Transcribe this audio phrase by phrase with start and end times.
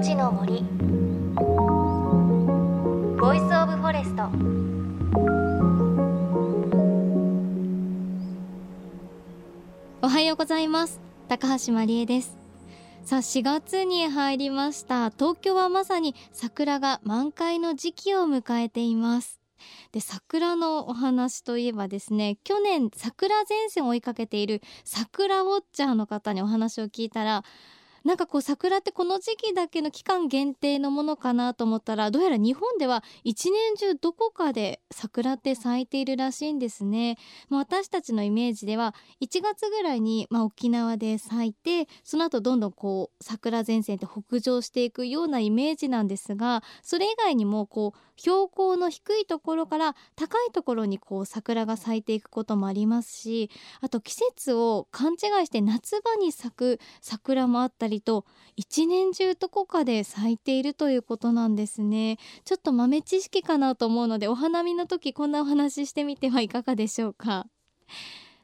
[0.00, 0.62] 命の森。
[3.20, 4.30] Voice of Forest。
[10.00, 10.98] おはようございます。
[11.28, 12.34] 高橋万里恵です。
[13.04, 15.10] さあ4月に入りました。
[15.10, 19.38] 東京はまさに桜が満開の時期を迎えています。
[19.92, 27.44] で桜のお話といえばですね去年桜前線を追いかけている桜ウォッチャーの方にお話を聞いたら
[28.04, 37.18] なんかこう桜ってこの時期だけの期間限定のものかなと思ったらどうやら日本では一年中どこかで桜って咲いているらしいんですね。
[37.48, 58.24] まあ、私たちのイメージでは1月ぐらいにまあ沖縄で咲いてその後どんどんこう桜前線って北上していくようなイメージなんですがそれ以外にもこう標高の低いところから高いところにこう桜が咲いていくこともありますしあと季節を勘違いして夏場に咲く桜もあったりと
[58.54, 62.18] 一年中どこかで咲いているということなんですね。
[62.44, 67.46] ちょっと豆知識かなと思うのでお花見の時こんなお話ししてみてはいかがでしょうか。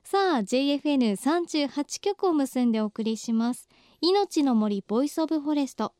[0.02, 3.68] さあ JFN38 局を結んでお送りします。
[4.00, 5.94] 命の森 Voice of Forest。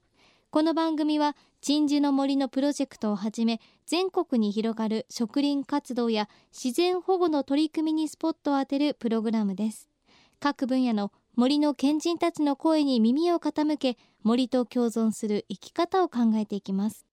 [0.50, 9.90] この番組は鎮守の森のプロジェクトをはじめ全国に広がる植林活動や自然保護の取り組みにスポットを当てるプログラムです。
[10.38, 17.04] 各分野の森の賢人たちの声に耳を傾け森と共存する生き方を考えていきます。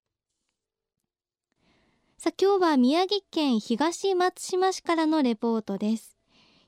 [2.18, 6.18] さあ今日は宮城県東松島市からのレポートです。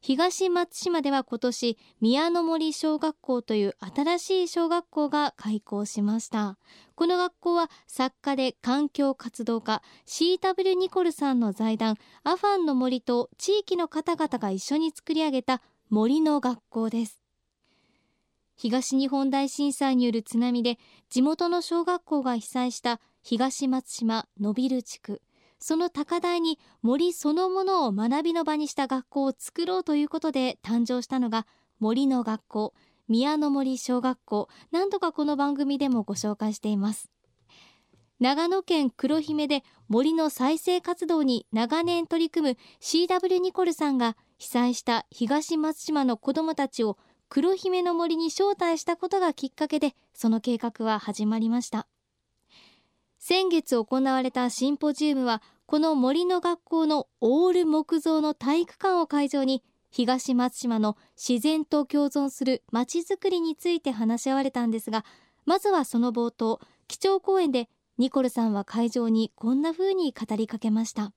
[0.01, 6.57] 東松島では今年宮の森小学校という新しい小学校が開校しました。
[6.95, 10.75] この学校は作家で環境活動家 C.W.
[10.75, 17.24] ニコルさんの財団アファンの森と地域の方々が一緒に作り上げた森の学校です。
[18.55, 25.21] 東日本大震災による津波で地元の小学校が被災した東松島のびる地区。
[25.59, 31.47] その高台に森そのものを学びの場にした学校を作ろうということで誕生したのが
[31.79, 32.73] 森の学校
[33.07, 34.49] 宮の森小学校。
[34.71, 37.11] 何度かこの番組でもご紹介しています。
[38.19, 46.97] 長野県黒姫で森の再生活動に長年取り組む CW ニコルさんが被災した東松島の子どもたちを
[47.35, 51.85] 黒姫の森に招待したことがきっかけでその計画は始まりました。
[53.19, 65.03] 先月行われたシンポジウムはこの森の学校のオール木造の体育館を会場に東松島の自然と共存するまちづくりについて話し合われたんですが
[65.45, 71.11] まずはその冒頭基調講演でニコルさんは会場にこんな風に語りかけました。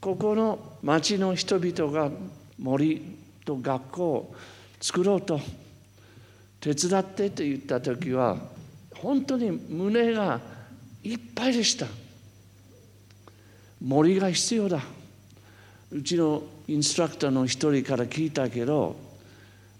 [0.00, 2.10] ここの町の人々が
[2.58, 4.34] 森と学校
[4.84, 5.40] 作ろうと
[6.60, 8.36] 手伝ってと言った時は
[8.94, 10.38] 本当に胸が
[11.02, 11.86] いっぱいでした。
[13.82, 14.82] 森が必要だ。
[15.90, 18.94] うちのインストラクターの一人から聞いたけど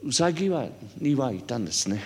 [0.03, 0.65] ウサギは
[0.99, 2.03] 2羽いたんですね。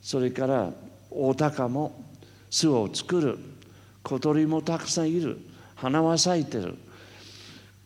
[0.00, 0.72] それから
[1.10, 2.02] オオタカも
[2.48, 3.38] 巣を作る。
[4.02, 5.38] 小鳥もたくさんいる。
[5.74, 6.74] 花は咲いてる。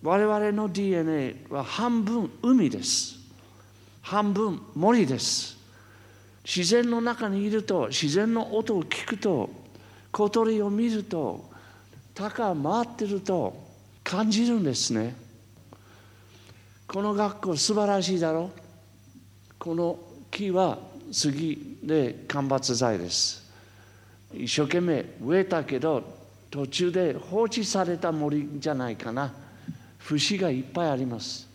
[0.00, 3.19] 我々の DNA は半分海です。
[4.02, 5.56] 半分森です。
[6.44, 9.50] 自然の中にいると自然の音を聞くと
[10.10, 11.48] 小鳥を見ると
[12.14, 13.56] 鷹回ってると
[14.02, 15.14] 感じるんですね。
[16.88, 18.46] この学校素晴らしいだろ？
[18.46, 18.50] う
[19.58, 19.98] この
[20.30, 20.78] 木は
[21.12, 23.48] 杉で間伐材です。
[24.34, 26.02] 一生懸命植えたけど
[26.50, 29.32] 途中で放置された森じゃないかな。
[29.98, 31.46] 節がいっぱいあります。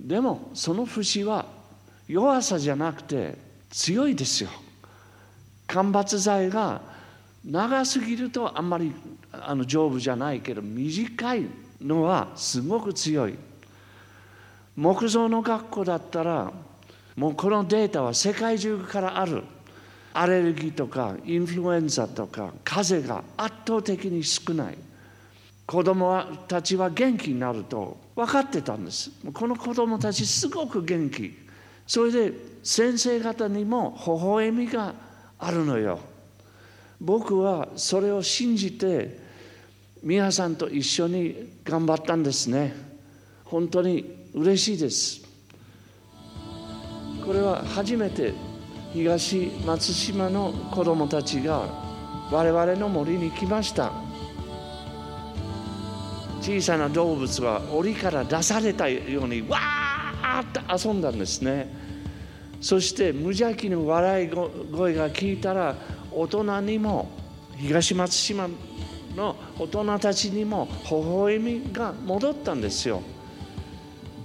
[0.00, 1.44] でもその節は
[2.08, 3.36] 弱さじゃなくて
[3.70, 4.50] 強いですよ。
[5.66, 6.80] 間伐材が
[7.44, 8.94] 長すぎるとあんまり
[9.32, 11.46] あの丈夫じゃないけど短い
[11.80, 13.34] のはすごく強い。
[14.76, 16.52] 木造の学校だったら
[17.16, 19.42] もうこのデータは世界中からある。
[20.12, 24.78] アレルギーとかインフルエンザとか風邪が圧倒的に少ない。
[25.66, 29.10] 子供たちは元気になると分かってたんです。
[29.34, 31.45] この子供たちすごく元気。
[31.86, 34.94] それで先生方にも微笑みが
[35.38, 36.00] あるのよ。
[37.00, 39.18] 僕はそれを信じて
[40.02, 42.74] 皆さんと一緒に頑張ったんですね。
[43.44, 45.22] 本当に嬉しいです。
[47.24, 48.32] これは初めて
[48.92, 51.68] 東松島の子どもたちが
[52.30, 53.92] 我々の森に来ました。
[56.40, 59.85] 小さな動物は檻から出されたようにわー
[60.40, 61.72] っと遊んだんですね。
[62.60, 65.76] そして無邪気の笑い声が聞いたら
[66.10, 67.08] 大人にも
[67.56, 68.48] 東松島
[69.14, 73.02] の大人たちにも微笑みが戻ったんですよ。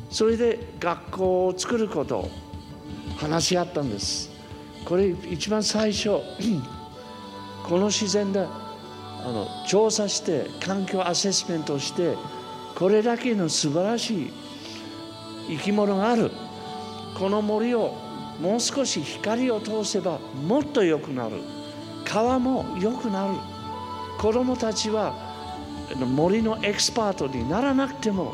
[0.10, 2.30] それで学校を作ることを
[3.18, 4.30] 話し合ったんです。
[4.86, 6.10] これ一番最初
[7.64, 12.16] この自然であの調査して環境アセスメントして
[12.76, 14.34] これだけの素晴らしい
[15.48, 16.32] 生き物がある。
[17.18, 17.96] この森を
[18.40, 21.38] もう少し光を通せばもっと良くなる。
[22.06, 23.36] 川も良くなる。
[24.18, 25.14] 子供たちは
[25.96, 28.34] 森のエキスパートにならなくても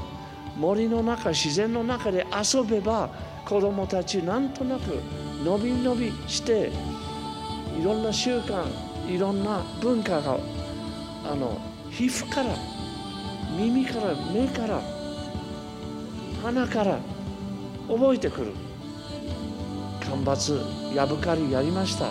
[0.58, 3.10] 森の中自然の中で遊べば
[3.46, 5.02] 子供たちなんとなく
[5.44, 6.72] 伸び伸びして
[7.80, 8.66] いろんな習慣
[9.08, 10.38] いろんな文化が
[11.24, 11.60] あの
[11.90, 12.56] 皮膚から
[13.58, 14.82] 耳から目から
[16.48, 16.98] 鼻から
[17.90, 18.54] 覚えてくる。
[20.00, 20.58] 干ばつ
[20.96, 22.06] ヤブカリやりました。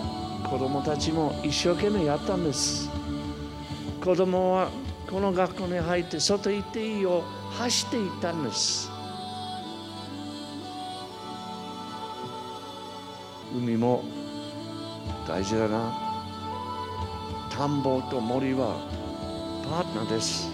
[0.47, 2.91] 子供たちも一生懸命やったんです。
[4.05, 4.69] 子供は
[5.11, 7.23] この学校に入って外行っていいよ。
[7.53, 8.91] 走っていったんです。
[13.57, 14.05] 海も
[15.27, 15.95] 大事だな。
[17.49, 18.77] 田んぼと森は
[19.65, 20.51] パートナーです。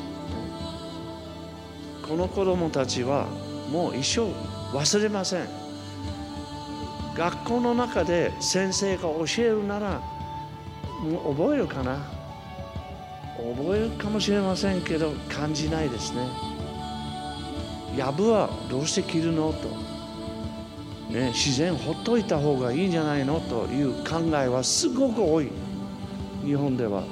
[2.06, 3.26] この子供たちは
[3.72, 5.48] もう一生忘れません。
[7.16, 10.00] 学校の中で先生が教えるなら
[11.26, 11.98] 覚えるかな。
[13.38, 16.28] 覚えるかもしれませんけど感じないですね。
[17.96, 19.52] やぶはどうして切るの？
[19.52, 19.68] と、
[21.10, 23.40] ね、自然ほっといた方がいいんじゃないの？
[23.40, 25.50] という考えはすごく多い。
[26.44, 27.04] 日本では。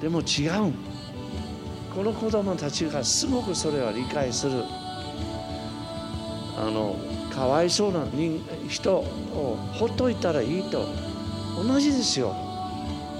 [0.00, 0.72] でも違う
[1.92, 4.62] この子供たちがすごくそれは理解する。
[6.60, 6.96] あの
[7.32, 8.04] かわいそうな
[8.68, 10.86] 人をほっといたらいいと。
[11.56, 12.34] 同じですよ。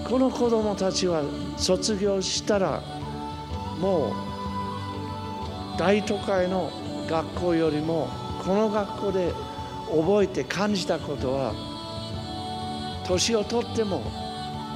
[0.09, 1.23] この子供たちは
[1.57, 2.83] 卒業したら
[3.81, 4.13] も
[5.77, 6.71] う大都会の
[7.09, 8.09] 学校よりも
[8.45, 9.33] この学校で
[9.91, 11.53] 覚えて感じたことは
[13.07, 14.03] 年をとっても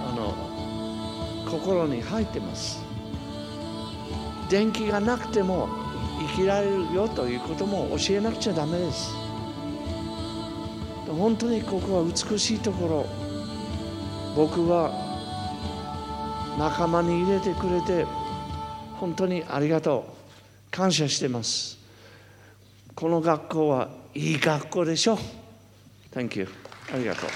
[0.08, 2.82] あの心に入ってます。
[4.50, 5.68] 電気がなくても
[6.28, 9.14] 生きられるよということも教えなくちゃダメです。
[11.06, 13.06] 本当にここは美しいところ。
[14.34, 14.90] 僕は
[16.58, 18.06] 仲間に入れてくれて
[18.98, 20.22] 本当にありがとう。
[20.70, 21.78] 感謝してます。
[22.94, 25.18] この学校はいい学校でしょ。
[26.14, 26.48] Thank you
[26.92, 27.30] ありがとう。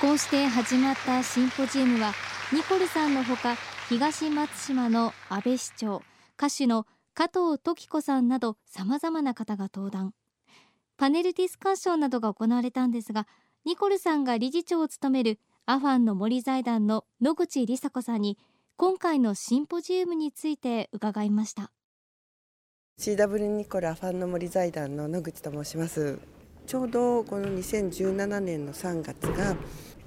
[0.00, 2.12] こうして始まったシンポジウムは
[2.52, 3.56] ニコルさんのほか
[3.88, 6.02] 東松島の安倍市長
[6.38, 10.12] 歌手の加藤時子さんなどさまざまな方が登壇。
[10.98, 13.26] パネルディスカッションなどが行われたんですが
[13.64, 18.38] ニコルさんが理事長を務めるアファンの森財団の野口梨紗子さんに
[18.76, 21.72] 今回のシンポジウムについて伺いました。
[23.00, 26.18] CW ニコルアファンの森財団の野口と申します。
[26.66, 29.56] ちょうどこの2017年の3月が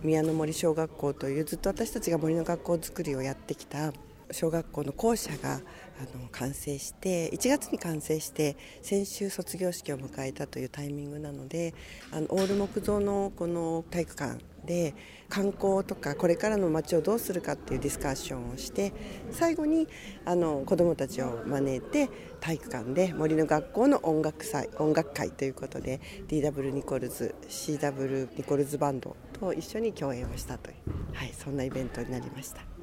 [0.02, 3.94] 宮の森小学校というずっと私たちが森の学校づくりをやってきた
[4.32, 5.62] 小学校の校舎が
[6.00, 11.74] あの完成して1月に完成して先週卒業式を迎えたというタイミングなので
[12.12, 14.94] あのオール木造のこの体育館で
[15.30, 18.94] 観光とかこれからの街をどうするかっていうディスカッションをして
[19.32, 19.88] 最後に
[20.26, 22.10] あの子どもたちを招いて
[22.40, 32.79] 体育館で森の学校の音楽祭音楽会ということで DW ニコルズ CW ニコルズバンドと一緒に共演をしたという、はい、そんなイベントになりました。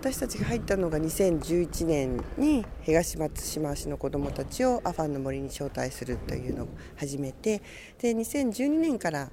[0.00, 7.62] 私たちが入ったのが2011年に東松島市の子どもたちをアファンの森に招待するというのを始めて
[7.98, 9.30] で2012年から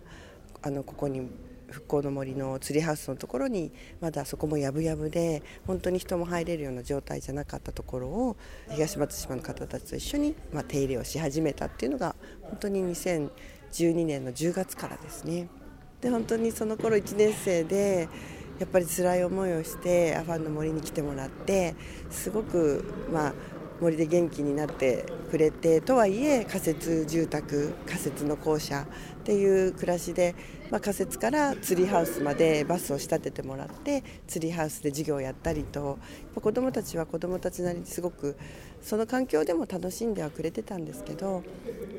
[0.64, 1.30] あのここに
[1.70, 8.38] 復興の森のツリーハウスのところにまだそこもやぶやぶで本当に人も入れるような状態じゃなかったところを
[8.70, 15.48] 東松島の方たちと一緒に、ま、手入れをし始めたっていうのが本当に2012年の10月からですね。
[16.02, 18.08] で本当にその頃1年生で
[18.60, 21.76] やっぱり辛い思いをしてアファンの森に来てもらって
[22.10, 23.34] すごくまあ
[23.82, 30.36] 森で元気になってくれてとはいえ仮設住宅仮設の校舎っていう暮らしで、
[30.72, 36.00] まあ、仮設からツリーハウスまでバスを仕立ててもらってツリーハウスで授業をやったりと
[36.36, 38.38] 子どもたちは子どもたちなりにすごく
[38.82, 41.44] その環境でも楽しんではくれてたんですけど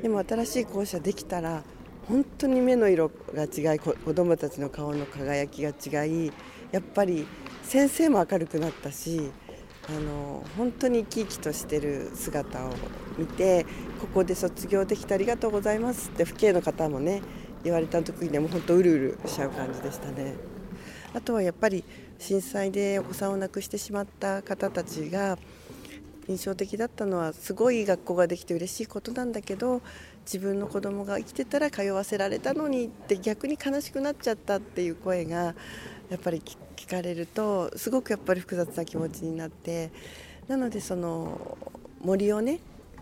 [0.01, 1.63] でも新しい校舎できたら
[2.07, 5.69] 本当に目の色が違い子どもたちの顔の輝きが
[6.03, 6.31] 違い
[6.71, 7.27] やっぱり
[7.63, 9.29] 先生も明るくなったし
[9.89, 12.71] あの本当に生き生きとしてる姿を
[13.17, 13.65] 見て
[13.99, 17.21] ここで卒業できてありがとうございますって父兄の方もね
[17.63, 20.35] 言われた時にも本当うるうるしちゃう感じでしたね。
[21.13, 21.83] あとはやっぱり
[22.19, 25.37] 震災でお子さんを亡くしてしまった方たちが
[26.27, 29.81] 印象的だったのはすごい学校ができて嬉しいことなんだけど
[30.25, 35.55] 自分の子供が生きてたら通わせられたのにって逆に悲しくなっちゃったっていう声が
[36.09, 36.41] やっぱり
[36.75, 39.91] 聞かれるとすごくやっぱり複雑な気持ちになって
[40.47, 41.57] なのでその
[42.01, 42.59] 森をね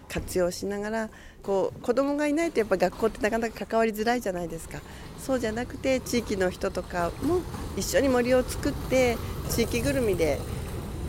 [0.07, 1.09] 活用しながら
[1.41, 4.79] こう子供がいないとやっぱ学校ってなかなか関わりづらいじゃないですか。
[5.19, 7.41] そうじゃなくて地域の人とかも
[7.75, 9.17] 一緒に森を作って
[9.49, 10.39] 地域ぐるみで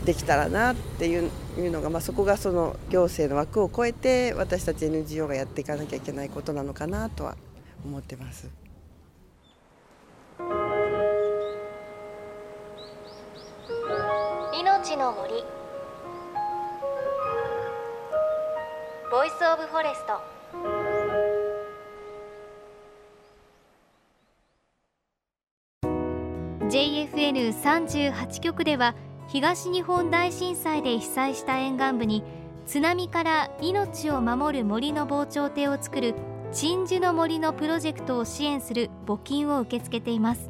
[0.07, 1.29] できたらなっていう
[1.69, 7.35] のが、まあ、そこがその行政の枠を超えて私たち NGO がやっていかなきゃいけないことなのかなとは
[7.83, 8.49] 思ってます。
[14.57, 15.43] 命の森
[19.11, 20.21] Voice of Forest
[26.67, 28.95] JFN38 局では
[29.27, 32.23] 東日本大震災で被災した沿岸部に
[32.65, 36.15] 津波から命を守る森の防潮堤を作る
[36.51, 40.49] 鎮守の森のプロジェクトを支援する募金を受け付けています。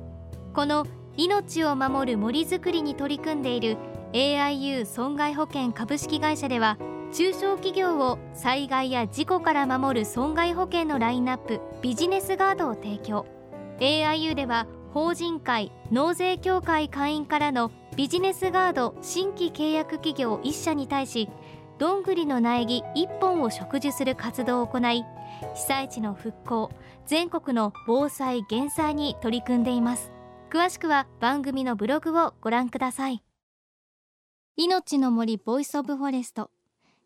[0.53, 3.77] この命を守る森づくりに取り組んでいる
[4.13, 6.77] AIU 損害保険株式会社では
[7.13, 13.25] 中小企業を災害や事故から守る損害保険のラインナップビジネスガードを提供。
[13.79, 21.27] AIU では法人会納税協会会員からのビジネスガード新規契約企業1社に対し
[21.79, 25.03] どんぐりの苗木1本を植樹する活動を行い
[25.55, 26.69] 被災地の復興
[27.07, 30.11] 全国の防災減災に取り組んでいます。
[30.51, 33.23] 詳しくは番組のブログをご覧ください。
[34.57, 36.51] 命の森 voice of forest。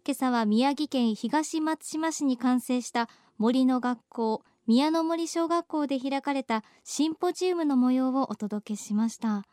[0.05, 3.07] 今朝は宮城県東松島市に完成した
[3.37, 9.45] 森の学校宮の森小学校で開かれたシンポジウムの模様をお届けしました。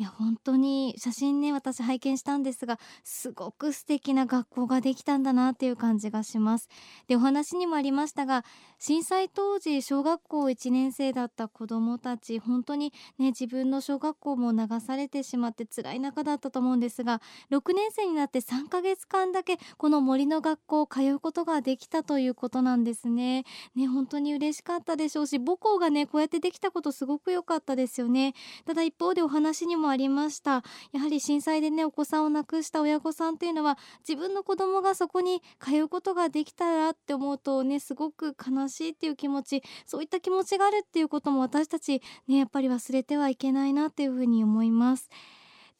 [0.00, 6.70] いや本当に写真ね私拝見したんですがすごく素敵な学校ができたんだなっていう感じがします。
[7.06, 8.42] でお話にもありましたが
[8.78, 23.44] 震災当時小学校1年生だった子どもたち本当にね自分の小学校も流されてしまって辛い中だったと思うんですが6年生になって3ヶ月間だけこの森の学校を通うことができたということなんですね。
[23.74, 28.32] ね本当に嬉しかったでしょうし母校がねこうやってできたことすごく良かったですよね。
[28.64, 33.78] ただ一方でお話にもありましたやはり震災でねお子さんを亡くした親御さんっていうのは
[34.08, 45.08] 自分の子供がそこに通うことができたらって思うとねすごく悲しいっていう気持ちそういった気持ちがあるっていうことも私たちねやっぱり忘れてはいけないなっていうふうに思います。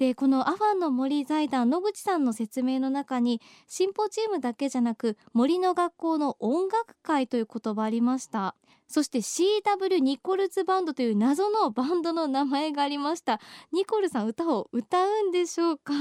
[0.00, 3.38] でこのアファンの森財団野口さんの説明の中に
[3.68, 8.56] シンポジウムだけじゃなく森の学校の音楽会という言葉ありました。
[8.88, 13.40] そして CW ニコルズバンドという謎のバンドの名前がありました。
[13.74, 15.92] ニコルさん歌を歌うんでしょうか？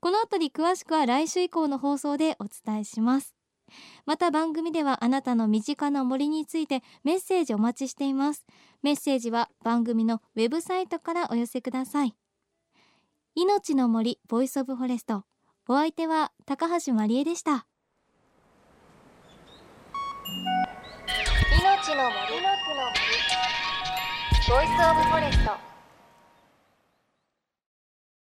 [0.00, 3.34] このあたり詳しくは来週以降の放送でお伝えします。
[4.04, 8.44] また番組ではあなたの身近な森についてメッセージお待ちしています。
[8.82, 12.14] メッセージは番組のウェブサイトからお寄せください。
[13.38, 15.24] 命の森 voice of forest。
[15.68, 17.66] お相手は高橋真理恵でした。
[21.60, 22.40] 命の森。
[22.40, 22.96] の森。
[24.48, 25.75] ボイスオブフォレスト。